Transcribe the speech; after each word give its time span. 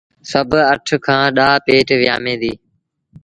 سڀ 0.29 0.51
اٺ 0.71 0.87
کآݩ 1.05 1.33
ڏآه 1.37 1.55
پيٽ 1.65 1.87
ويٚآمي 1.99 2.35
ديٚ۔ 2.41 2.59